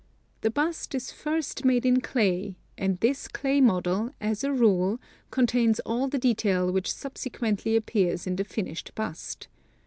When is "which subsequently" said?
6.71-7.75